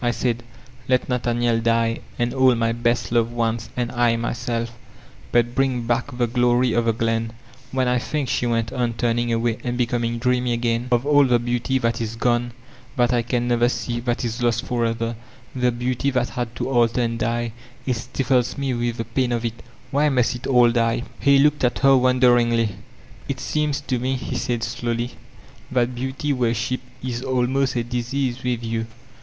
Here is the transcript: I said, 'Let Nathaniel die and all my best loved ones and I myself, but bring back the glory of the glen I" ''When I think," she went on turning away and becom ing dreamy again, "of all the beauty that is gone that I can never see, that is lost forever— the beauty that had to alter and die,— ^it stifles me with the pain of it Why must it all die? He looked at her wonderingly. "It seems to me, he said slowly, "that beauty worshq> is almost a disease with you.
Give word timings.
I 0.03 0.09
said, 0.09 0.41
'Let 0.87 1.07
Nathaniel 1.09 1.59
die 1.59 1.99
and 2.17 2.33
all 2.33 2.55
my 2.55 2.71
best 2.71 3.11
loved 3.11 3.33
ones 3.33 3.69
and 3.77 3.91
I 3.91 4.15
myself, 4.15 4.71
but 5.31 5.53
bring 5.53 5.83
back 5.83 6.17
the 6.17 6.25
glory 6.25 6.73
of 6.73 6.85
the 6.85 6.91
glen 6.91 7.33
I" 7.71 7.75
''When 7.77 7.87
I 7.87 7.99
think," 7.99 8.27
she 8.27 8.47
went 8.47 8.73
on 8.73 8.93
turning 8.93 9.31
away 9.31 9.59
and 9.63 9.77
becom 9.77 10.03
ing 10.03 10.17
dreamy 10.17 10.53
again, 10.53 10.87
"of 10.91 11.05
all 11.05 11.25
the 11.25 11.37
beauty 11.37 11.77
that 11.77 12.01
is 12.01 12.15
gone 12.15 12.53
that 12.95 13.13
I 13.13 13.21
can 13.21 13.47
never 13.47 13.69
see, 13.69 13.99
that 13.99 14.25
is 14.25 14.41
lost 14.41 14.65
forever— 14.65 15.15
the 15.55 15.71
beauty 15.71 16.09
that 16.09 16.29
had 16.29 16.55
to 16.55 16.67
alter 16.71 17.01
and 17.01 17.19
die,— 17.19 17.51
^it 17.87 17.93
stifles 17.93 18.57
me 18.57 18.73
with 18.73 18.97
the 18.97 19.05
pain 19.05 19.31
of 19.31 19.45
it 19.45 19.61
Why 19.91 20.09
must 20.09 20.33
it 20.33 20.47
all 20.47 20.71
die? 20.71 21.03
He 21.19 21.37
looked 21.37 21.63
at 21.63 21.77
her 21.85 21.95
wonderingly. 21.95 22.69
"It 23.29 23.39
seems 23.39 23.79
to 23.81 23.99
me, 23.99 24.15
he 24.15 24.35
said 24.35 24.63
slowly, 24.63 25.11
"that 25.71 25.93
beauty 25.93 26.33
worshq> 26.33 26.79
is 27.03 27.21
almost 27.21 27.75
a 27.75 27.83
disease 27.83 28.41
with 28.43 28.63
you. 28.63 28.87